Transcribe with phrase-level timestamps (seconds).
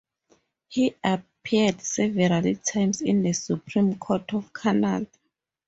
[0.67, 5.05] He appeared several times in the Supreme Court of Canada.